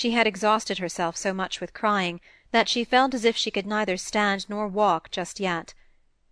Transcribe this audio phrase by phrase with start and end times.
[0.00, 2.20] She had exhausted herself so much with crying
[2.52, 5.74] that she felt as if she could neither stand nor walk just yet.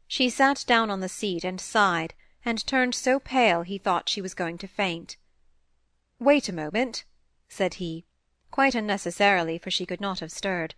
[0.06, 4.22] She sat down on the seat and sighed, and turned so pale he thought she
[4.22, 5.16] was going to faint.
[6.20, 7.04] "Wait a moment,"
[7.48, 8.04] said he,
[8.52, 10.76] quite unnecessarily, for she could not have stirred;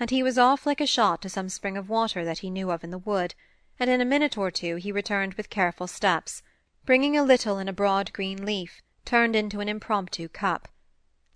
[0.00, 2.70] and he was off like a shot to some spring of water that he knew
[2.70, 3.34] of in the wood,
[3.78, 6.42] and in a minute or two he returned with careful steps,
[6.86, 10.66] bringing a little in a broad green leaf, turned into an impromptu cup.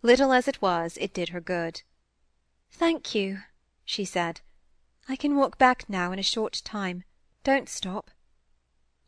[0.07, 1.83] Little as it was, it did her good.
[2.71, 3.41] "Thank you,"
[3.85, 4.41] she said.
[5.09, 7.03] "I can walk back now in a short time.
[7.43, 8.13] Don't stop."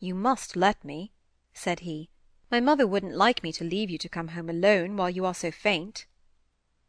[0.00, 1.12] "You must let me,"
[1.54, 2.10] said he.
[2.50, 5.34] "My mother wouldn't like me to leave you to come home alone while you are
[5.34, 6.06] so faint."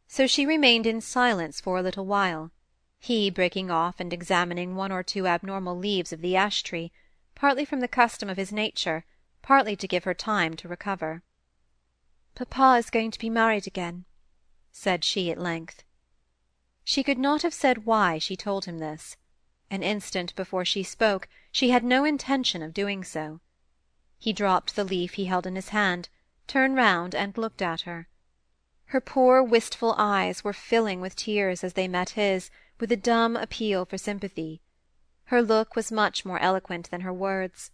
[0.08, 2.50] So she remained in silence for a little while,
[2.98, 6.90] he breaking off and examining one or two abnormal leaves of the ash-tree,
[7.36, 9.04] partly from the custom of his nature,
[9.40, 11.22] partly to give her time to recover.
[12.48, 14.06] "Papa is going to be married again,"
[14.72, 15.84] said she at length.
[16.82, 19.18] She could not have said why she told him this.
[19.70, 23.42] An instant before she spoke she had no intention of doing so.
[24.18, 26.08] He dropped the leaf he held in his hand,
[26.46, 28.08] turned round and looked at her.
[28.86, 33.36] Her poor wistful eyes were filling with tears as they met his with a dumb
[33.36, 34.62] appeal for sympathy.
[35.24, 37.70] Her look was much more eloquent than her words.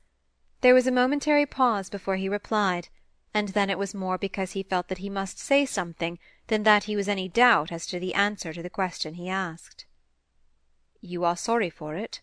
[0.60, 2.88] There was a momentary pause before he replied,
[3.36, 6.84] and then it was more because he felt that he must say something than that
[6.84, 9.84] he was any doubt as to the answer to the question he asked.
[11.02, 12.22] "You are sorry for it?"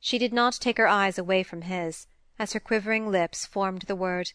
[0.00, 3.94] She did not take her eyes away from his, as her quivering lips formed the
[3.94, 4.32] word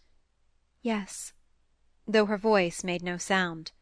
[0.82, 1.34] "Yes,"
[2.08, 3.74] though her voice made no sound.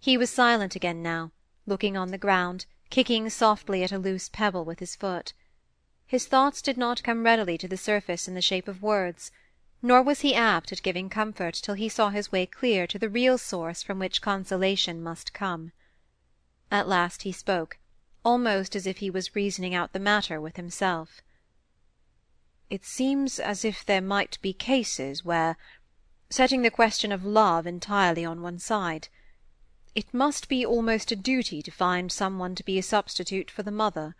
[0.00, 1.30] He was silent again now,
[1.66, 5.34] looking on the ground, kicking softly at a loose pebble with his foot.
[6.04, 9.30] His thoughts did not come readily to the surface in the shape of words
[9.82, 13.08] nor was he apt at giving comfort till he saw his way clear to the
[13.08, 15.72] real source from which consolation must come.
[16.70, 17.78] At last he spoke,
[18.24, 21.20] almost as if he was reasoning out the matter with himself.
[22.70, 25.56] "It seems as if there might be cases where,
[26.30, 29.08] setting the question of love entirely on one side,
[29.94, 33.64] it must be almost a duty to find some one to be a substitute for
[33.64, 34.14] the mother.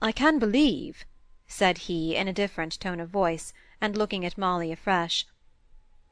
[0.00, 1.04] I can believe,"
[1.48, 3.52] said he, in a different tone of voice,
[3.84, 5.26] and looking at Molly afresh,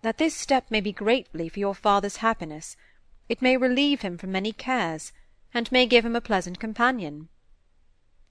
[0.02, 2.76] "that this step may be greatly for your father's happiness;
[3.28, 5.12] it may relieve him from many cares,
[5.54, 7.28] and may give him a pleasant companion."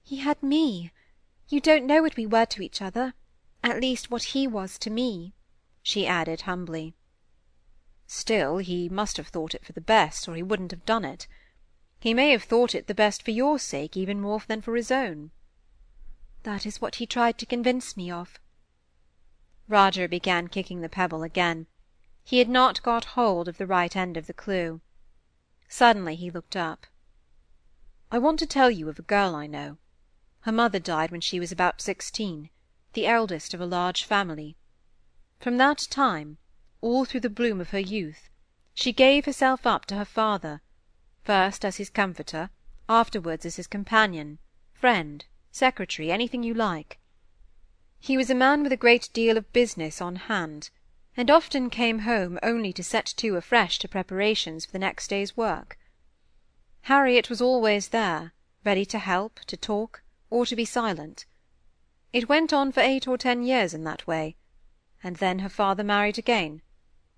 [0.02, 0.92] "He had me.
[1.48, 3.14] You don't know what we were to each other;
[3.64, 5.32] at least what he was to me,"
[5.82, 6.92] she added humbly.
[8.06, 11.26] "Still, he must have thought it for the best, or he wouldn't have done it.
[11.98, 14.90] He may have thought it the best for your sake even more than for his
[14.90, 15.30] own."
[16.42, 18.38] "That is what he tried to convince me of.
[19.70, 21.66] Roger began kicking the pebble again.
[22.24, 24.80] He had not got hold of the right end of the clue.
[25.68, 26.86] Suddenly he looked up.
[28.10, 29.78] "I want to tell you of a girl I know.
[30.40, 32.50] Her mother died when she was about sixteen,
[32.94, 34.56] the eldest of a large family.
[35.38, 36.38] From that time,
[36.80, 38.28] all through the bloom of her youth,
[38.74, 40.62] she gave herself up to her father,
[41.22, 42.50] first as his comforter,
[42.88, 44.38] afterwards as his companion,
[44.72, 46.98] friend, secretary, anything you like.
[48.02, 50.70] He was a man with a great deal of business on hand,
[51.18, 55.36] and often came home only to set to afresh to preparations for the next day's
[55.36, 55.78] work.
[56.82, 58.32] Harriet was always there,
[58.64, 61.26] ready to help, to talk, or to be silent.
[62.10, 64.36] It went on for eight or ten years in that way,
[65.04, 66.62] and then her father married again,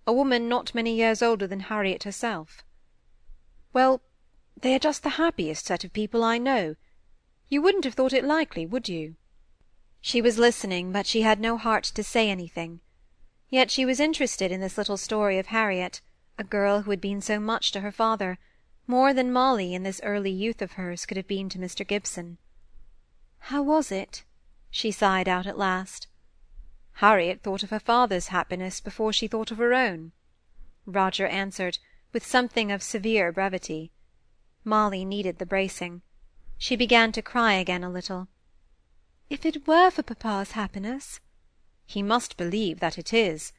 [0.05, 2.65] a woman not many years older than Harriet herself.
[3.73, 4.03] Well,
[4.61, 6.75] they are just the happiest set of people I know.
[7.49, 9.15] You wouldn't have thought it likely, would you?
[10.05, 12.81] She was listening, but she had no heart to say anything.
[13.49, 16.01] Yet she was interested in this little story of Harriet,
[16.37, 18.39] a girl who had been so much to her father,
[18.89, 21.87] more than Molly in this early youth of hers could have been to Mr.
[21.87, 22.39] Gibson.
[23.39, 24.25] "How was it?"
[24.71, 26.09] she sighed out at last.
[26.95, 30.11] Harriet thought of her father's happiness before she thought of her own,
[30.85, 31.79] Roger answered,
[32.13, 33.93] with something of severe brevity.
[34.65, 36.03] Molly needed the bracing.
[36.59, 38.27] She began to cry again a little.
[39.35, 41.19] If it were for papa's happiness—"
[41.87, 43.55] "He must believe that it is.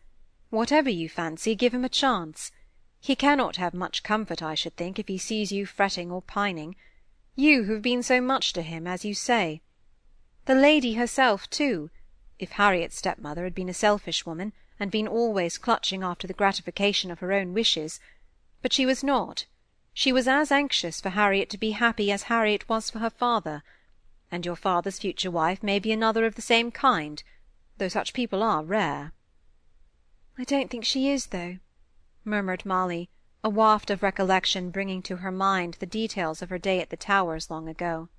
[0.51, 2.51] Whatever you fancy, give him a chance.
[3.01, 6.75] He cannot have much comfort, I should think, if he sees you fretting or pining;
[7.35, 9.63] you who have been so much to him, as you say.
[10.45, 11.89] The lady herself, too,
[12.37, 17.09] if Harriet's stepmother had been a selfish woman, and been always clutching after the gratification
[17.09, 17.99] of her own wishes;
[18.61, 19.47] but she was not.
[19.91, 23.63] She was as anxious for Harriet to be happy as Harriet was for her father
[24.33, 27.21] and your father's future wife may be another of the same kind,
[27.77, 29.13] though such people are rare."
[30.39, 31.59] "I don't think she is, though,"
[32.25, 33.11] murmured Molly,
[33.43, 36.97] a waft of recollection bringing to her mind the details of her day at the
[36.97, 38.09] Towers long ago.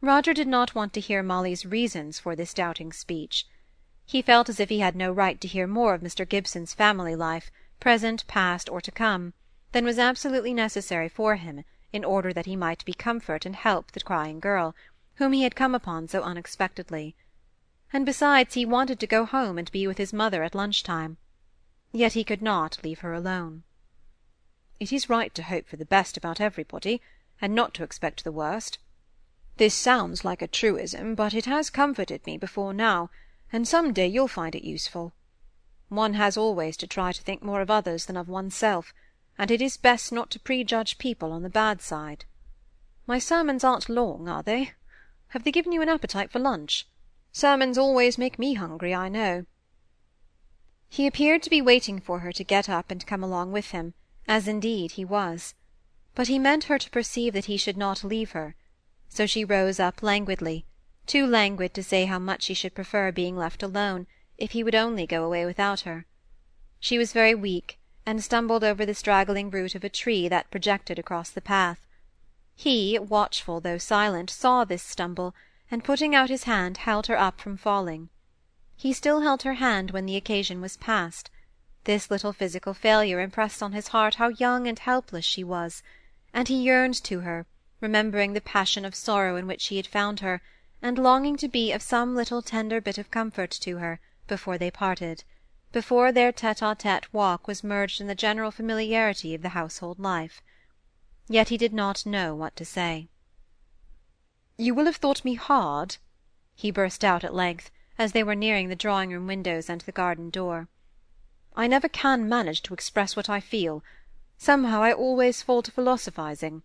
[0.00, 3.46] Roger did not want to hear Molly's reasons for this doubting speech.
[4.04, 7.14] He felt as if he had no right to hear more of Mr Gibson's family
[7.14, 9.32] life, present, past, or to come,
[9.70, 11.62] than was absolutely necessary for him
[11.92, 14.74] in order that he might be comfort and help the crying girl,
[15.16, 17.16] whom he had come upon so unexpectedly.
[17.92, 21.16] And besides he wanted to go home and be with his mother at lunch-time.
[21.92, 23.62] Yet he could not leave her alone.
[24.78, 27.00] It is right to hope for the best about everybody,
[27.40, 28.78] and not to expect the worst.
[29.56, 33.10] This sounds like a truism, but it has comforted me before now,
[33.52, 35.14] and some day you'll find it useful.
[35.88, 38.92] One has always to try to think more of others than of oneself,
[39.38, 42.24] and it is best not to prejudge people on the bad side.
[43.06, 44.72] My sermons aren't long, are they?
[45.28, 46.86] Have they given you an appetite for lunch?
[47.32, 49.46] Sermons always make me hungry, I know.
[50.88, 53.94] He appeared to be waiting for her to get up and come along with him,
[54.26, 55.54] as indeed he was.
[56.14, 58.56] But he meant her to perceive that he should not leave her,
[59.08, 60.66] so she rose up languidly,
[61.06, 64.06] too languid to say how much she should prefer being left alone,
[64.36, 66.06] if he would only go away without her.
[66.80, 70.98] She was very weak, and stumbled over the straggling root of a tree that projected
[70.98, 71.86] across the path.
[72.56, 75.34] He, watchful though silent, saw this stumble,
[75.70, 78.08] and putting out his hand held her up from falling.
[78.74, 81.30] He still held her hand when the occasion was past.
[81.84, 85.82] This little physical failure impressed on his heart how young and helpless she was,
[86.32, 87.44] and he yearned to her,
[87.82, 90.40] remembering the passion of sorrow in which he had found her,
[90.80, 94.70] and longing to be of some little tender bit of comfort to her before they
[94.70, 95.24] parted,
[95.72, 100.40] before their tete-a-tete walk was merged in the general familiarity of the household life.
[101.28, 103.08] Yet he did not know what to say.
[104.56, 105.98] "You will have thought me hard,"
[106.54, 110.30] he burst out at length, as they were nearing the drawing-room windows and the garden
[110.30, 110.68] door.
[111.54, 113.84] "I never can manage to express what I feel.
[114.38, 116.62] Somehow I always fall to philosophizing.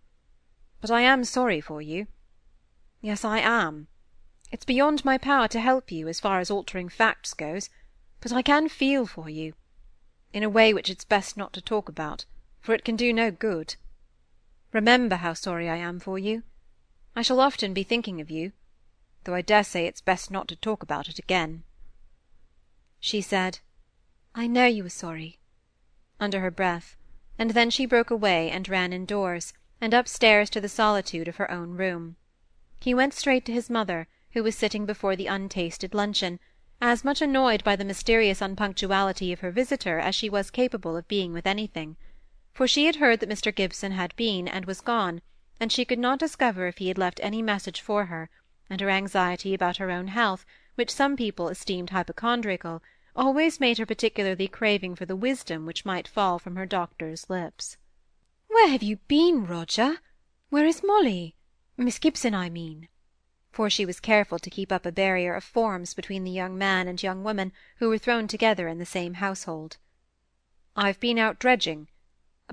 [0.80, 2.08] But I am sorry for you.
[3.02, 3.88] Yes, I am.
[4.52, 7.70] It's beyond my power to help you, as far as altering facts goes,
[8.24, 9.54] but I can feel for you,
[10.32, 12.24] in a way which it's best not to talk about,
[12.62, 13.76] for it can do no good.
[14.72, 16.44] Remember how sorry I am for you.
[17.18, 18.54] I shall often be thinking of you,
[19.26, 21.64] though I dare say it's best not to talk about it again.
[23.02, 23.60] She said,
[24.34, 25.40] I know you are sorry,
[26.18, 26.96] under her breath,
[27.38, 31.52] and then she broke away and ran indoors, and upstairs to the solitude of her
[31.52, 32.16] own room.
[32.80, 36.40] He went straight to his mother, who was sitting before the untasted luncheon,
[36.86, 41.08] as much annoyed by the mysterious unpunctuality of her visitor as she was capable of
[41.08, 41.96] being with anything.
[42.54, 45.22] For she had heard that Mr Gibson had been and was gone,
[45.62, 48.30] and she could not discover if he had left any message for her,
[48.70, 50.46] and her anxiety about her own health,
[50.76, 52.84] which some people esteemed hypochondriacal,
[53.16, 57.78] always made her particularly craving for the wisdom which might fall from her doctor's lips.
[58.50, 60.00] Where have you been, Roger?
[60.50, 61.38] Where is Molly?
[61.78, 62.90] Miss Gibson, I mean."
[63.54, 66.88] For she was careful to keep up a barrier of forms between the young man
[66.88, 69.78] and young woman who were thrown together in the same household.
[70.76, 71.88] "I've been out dredging.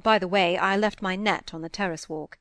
[0.02, 2.38] By the way, I left my net on the terrace walk.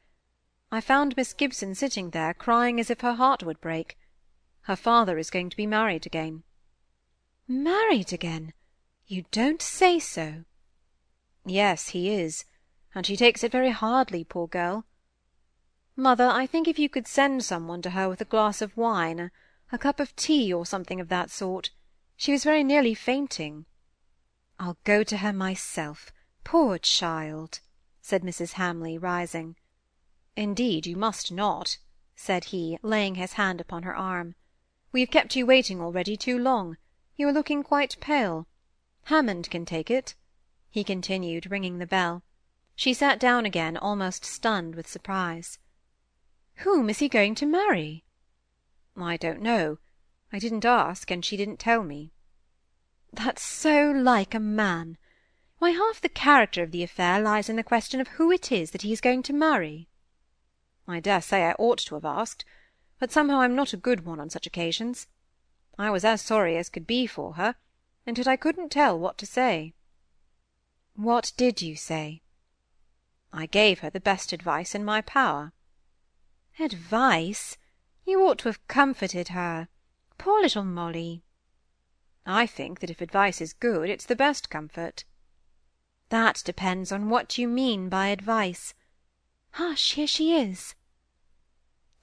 [0.72, 3.98] I found Miss Gibson sitting there, crying as if her heart would break.
[4.64, 6.44] Her father is going to be married again."
[7.48, 8.54] "Married again?
[9.08, 10.44] You don't say so!"
[11.46, 12.46] "Yes, he is
[12.94, 14.86] and she takes it very hardly, poor girl.
[16.00, 18.78] Mother, I think if you could send some one to her with a glass of
[18.78, 19.32] wine,
[19.70, 21.72] a, cup of tea, or something of that sort.
[22.16, 23.66] She was very nearly fainting.
[24.58, 26.14] I'll go to her myself.
[26.46, 27.60] Poor child,
[28.00, 28.54] said Mrs.
[28.54, 29.58] Hamley, rising.
[30.38, 31.80] Indeed, you must not,
[32.16, 34.36] said he, laying his hand upon her arm.
[34.94, 36.78] We have kept you waiting already too long.
[37.18, 38.48] You are looking quite pale.
[39.08, 40.16] Hammond can take it,
[40.70, 42.24] he continued, ringing the bell.
[42.74, 45.60] She sat down again, almost stunned with surprise.
[46.64, 48.04] "Whom is he going to marry?"
[48.98, 49.78] "I don't know.
[50.30, 52.12] I didn't ask, and she didn't tell me."
[53.14, 54.98] "That's so like a man!
[55.60, 58.72] Why, half the character of the affair lies in the question of who it is
[58.72, 59.88] that he is going to marry."
[60.86, 62.44] "I dare say I ought to have asked,
[63.00, 65.08] but somehow I'm not a good one on such occasions.
[65.78, 67.56] I was as sorry as could be for her,
[68.06, 69.76] and yet I couldn't tell what to say."
[70.96, 72.22] "What did you say?"
[73.32, 75.54] I gave her the best advice in my power.
[76.60, 77.58] Advice?
[78.06, 79.68] You ought to have comforted her.
[80.18, 81.24] Poor little Molly.
[82.26, 85.04] I think that if advice is good, it's the best comfort.
[86.10, 88.74] That depends on what you mean by advice.
[89.52, 90.76] Hush, here she is.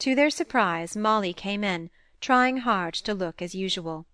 [0.01, 4.07] To their surprise, Molly came in, trying hard to look as usual.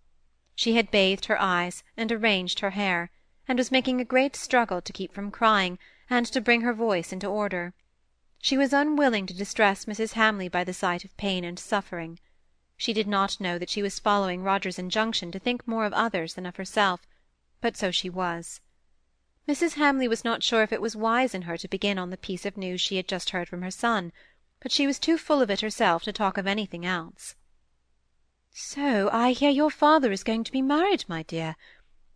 [0.54, 3.10] She had bathed her eyes and arranged her hair,
[3.46, 7.12] and was making a great struggle to keep from crying and to bring her voice
[7.12, 7.74] into order.
[8.44, 10.14] She was unwilling to distress Mrs.
[10.14, 12.18] Hamley by the sight of pain and suffering.
[12.76, 16.34] She did not know that she was following Roger's injunction to think more of others
[16.34, 17.06] than of herself,
[17.60, 18.60] but so she was.
[19.46, 19.74] Mrs.
[19.74, 22.44] Hamley was not sure if it was wise in her to begin on the piece
[22.44, 24.12] of news she had just heard from her son,
[24.58, 27.36] but she was too full of it herself to talk of anything else.
[28.50, 31.54] So I hear your father is going to be married, my dear.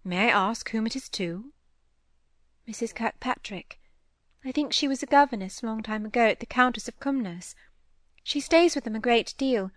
[0.02, 1.52] May I ask whom it is to?
[2.68, 2.92] Mrs.
[2.92, 3.78] Kirkpatrick.
[4.47, 7.57] I think she was a governess a long time ago at the Countess of Cumnor's.
[8.23, 9.73] She stays with them a great deal,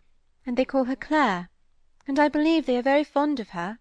[0.45, 1.49] and they call her Clare,
[2.07, 3.79] and I believe they are very fond of her.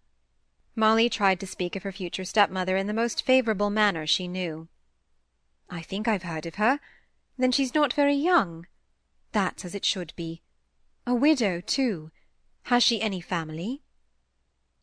[0.75, 4.68] Molly tried to speak of her future stepmother in the most favourable manner she knew.
[5.68, 6.80] I think I've heard of her.
[7.37, 8.66] Then she's not very young.
[9.33, 10.40] That's as it should be.
[11.07, 12.12] A widow, too.
[12.62, 13.83] Has she any family?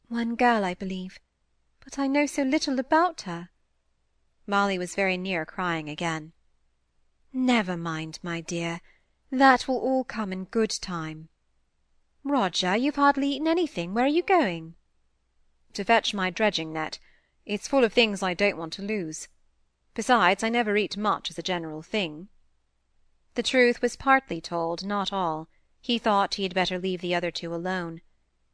[0.07, 1.17] One girl, I believe.
[1.83, 3.50] But I know so little about her.
[4.47, 6.33] Molly was very near crying again.
[7.33, 8.81] Never mind, my dear.
[9.31, 11.29] That will all come in good time.
[12.23, 13.93] Roger, you've hardly eaten anything.
[13.93, 14.75] Where are you going?
[15.73, 16.99] To fetch my dredging net.
[17.45, 19.27] It's full of things I don't want to lose.
[19.93, 22.29] Besides, I never eat much as a general thing.
[23.35, 25.47] The truth was partly told, not all.
[25.81, 28.01] He thought he had better leave the other two alone.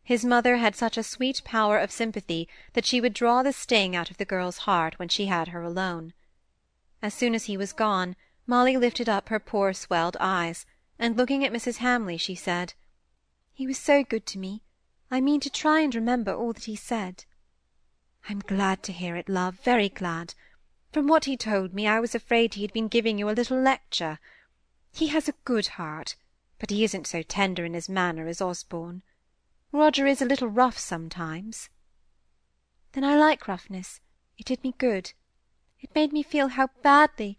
[0.04, 3.96] His mother had such a sweet power of sympathy that she would draw the sting
[3.96, 6.14] out of the girl's heart when she had her alone.
[7.02, 8.16] As soon as he was gone,
[8.48, 10.66] Molly lifted up her poor swelled eyes,
[10.98, 11.78] and looking at Mrs.
[11.78, 12.74] Hamley, she said,
[13.54, 14.64] "He was so good to me.
[15.12, 17.26] I mean to try and remember all that he said."
[18.28, 20.34] "I'm glad to hear it, love, very glad.
[20.92, 23.62] From what he told me, I was afraid he had been giving you a little
[23.62, 24.20] lecture.
[24.92, 26.16] He has a good heart,
[26.60, 29.04] but he isn't so tender in his manner as Osborne.
[29.74, 31.70] Roger is a little rough sometimes."
[32.92, 34.02] "Then I like roughness.
[34.38, 35.14] It did me good.
[35.80, 37.38] It made me feel how badly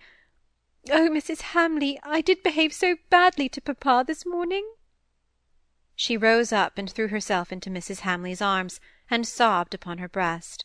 [0.91, 1.43] Oh, Mrs.
[1.53, 4.67] Hamley, I did behave so badly to papa this morning!"
[5.95, 8.01] She rose up and threw herself into Mrs.
[8.01, 10.65] Hamley's arms, and sobbed upon her breast.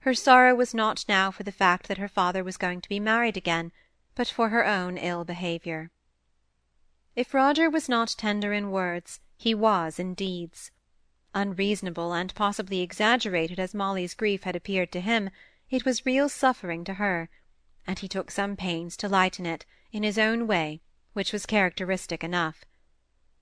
[0.00, 2.98] Her sorrow was not now for the fact that her father was going to be
[2.98, 3.70] married again,
[4.16, 5.92] but for her own ill behaviour.
[7.14, 10.72] If Roger was not tender in words, he was in deeds
[11.34, 15.30] unreasonable and possibly exaggerated as Molly's grief had appeared to him,
[15.68, 17.28] it was real suffering to her,
[17.86, 20.80] and he took some pains to lighten it, in his own way,
[21.12, 22.64] which was characteristic enough.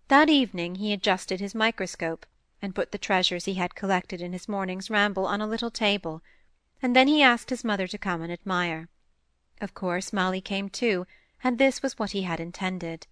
[0.08, 2.26] That evening he adjusted his microscope,
[2.60, 6.22] and put the treasures he had collected in his morning's ramble on a little table,
[6.80, 8.88] and then he asked his mother to come and admire.
[9.60, 11.06] Of course Molly came too,
[11.44, 13.06] and this was what he had intended.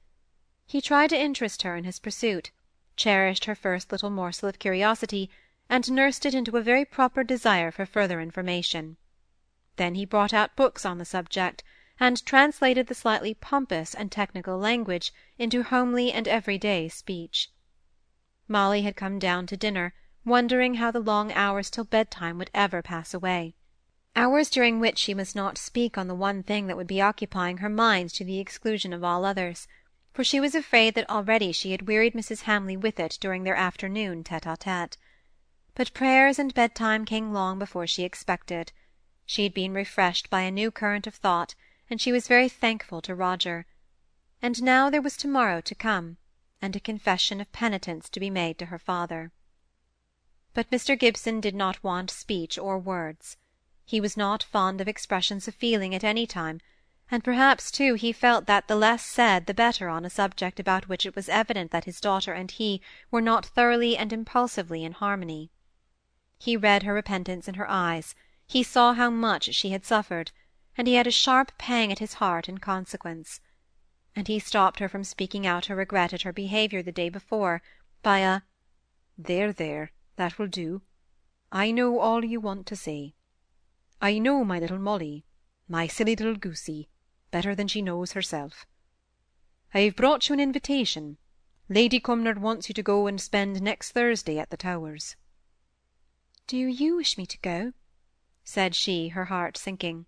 [0.66, 2.50] He tried to interest her in his pursuit,
[2.97, 5.30] cherished her first little morsel of curiosity,
[5.68, 8.97] and nursed it into a very proper desire for further information.
[9.76, 11.62] Then he brought out books on the subject,
[11.99, 17.50] and translated the slightly pompous and technical language into homely and everyday speech.
[18.49, 19.94] Molly had come down to dinner,
[20.25, 23.54] wondering how the long hours till bedtime would ever pass away
[24.16, 27.59] hours during which she must not speak on the one thing that would be occupying
[27.59, 29.68] her mind to the exclusion of all others
[30.12, 32.43] for she was afraid that already she had wearied Mrs.
[32.43, 34.97] Hamley with it during their afternoon tete-a-tete.
[35.75, 38.73] But prayers and bedtime came long before she expected.
[39.25, 41.55] She had been refreshed by a new current of thought,
[41.88, 43.67] and she was very thankful to Roger.
[44.43, 46.17] And now there was to-morrow to come,
[46.61, 49.33] and a confession of penitence to be made to her father.
[50.52, 50.99] But Mr.
[50.99, 53.37] Gibson did not want speech or words.
[53.85, 56.61] He was not fond of expressions of feeling at any time,
[57.11, 60.88] and perhaps too he felt that the less said the better on a subject about
[60.88, 64.93] which it was evident that his daughter and he were not thoroughly and impulsively in
[64.93, 65.50] harmony.
[66.38, 68.14] He read her repentance in her eyes,
[68.47, 70.33] he saw how much she had suffered,
[70.76, 73.40] and he had a sharp pang at his heart in consequence.
[74.17, 77.62] And he stopped her from speaking out her regret at her behaviour the day before,
[78.02, 78.40] by a
[79.17, 80.83] "There, there, that will do.
[81.52, 83.14] I know all you want to say.
[84.02, 85.25] I know my little Molly,
[85.69, 86.88] my silly little goosey,
[87.30, 88.66] better than she knows herself.
[89.72, 91.18] I have brought you an invitation.
[91.68, 95.14] Lady Cumnor wants you to go and spend next Thursday at the Towers."
[96.49, 97.72] "Do you wish me to go?"
[98.42, 100.06] said she, her heart sinking.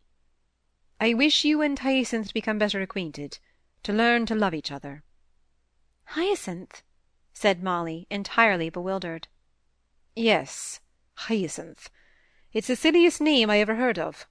[1.01, 3.39] "I wish you and Hyacinth to become better acquainted,
[3.85, 5.05] to learn to love each other."
[6.07, 6.83] "Hyacinth?"
[7.33, 9.29] said Molly, entirely bewildered.
[10.17, 10.81] "Yes,
[11.15, 11.89] Hyacinth.
[12.53, 14.27] It's the silliest name I ever heard of,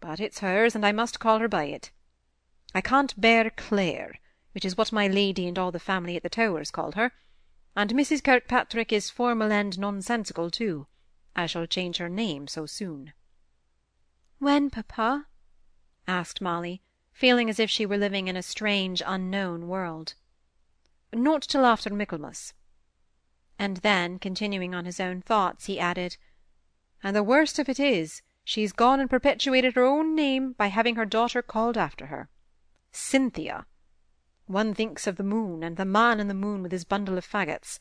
[0.00, 1.92] but it's hers, and I must call her by it.
[2.74, 4.18] I can't bear Clare,
[4.52, 7.12] which is what my lady and all the family at the Towers called her,
[7.76, 8.24] and Mrs.
[8.24, 10.86] Kirkpatrick is formal and nonsensical too.
[11.36, 13.12] I shall change her name so soon."
[14.38, 15.26] "When, papa?"
[16.08, 16.80] asked Molly,
[17.12, 20.14] feeling as if she were living in a strange unknown world.
[21.12, 22.54] Not till after Michaelmas.
[23.58, 26.16] And then, continuing on his own thoughts, he added,
[27.02, 30.96] And the worst of it is, she's gone and perpetuated her own name by having
[30.96, 32.30] her daughter called after her.
[32.92, 33.66] Cynthia.
[34.46, 37.26] One thinks of the moon, and the man in the moon with his bundle of
[37.26, 37.78] faggots.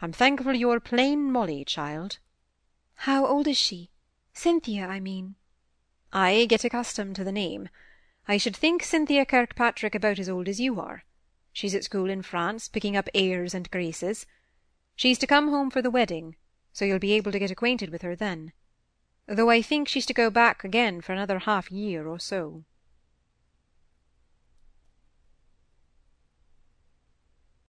[0.00, 2.18] I'm thankful you're plain Molly, child.
[2.94, 3.90] How old is she?
[4.32, 5.34] Cynthia, I mean.
[6.12, 7.68] I get accustomed to the name.
[8.26, 11.04] I should think Cynthia Kirkpatrick about as old as you are.
[11.52, 14.24] She's at school in France, picking up airs and graces.
[14.96, 16.36] She's to come home for the wedding,
[16.72, 18.52] so you'll be able to get acquainted with her then.
[19.26, 22.64] Though I think she's to go back again for another half year or so.